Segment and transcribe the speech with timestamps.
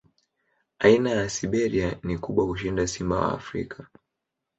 [0.79, 3.87] Aina ya Siberia ni kubwa kushinda simba wa Afrika.